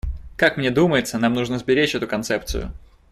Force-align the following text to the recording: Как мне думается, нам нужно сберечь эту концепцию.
Как 0.35 0.57
мне 0.57 0.71
думается, 0.71 1.19
нам 1.19 1.33
нужно 1.35 1.59
сберечь 1.59 1.93
эту 1.93 2.07
концепцию. 2.07 2.71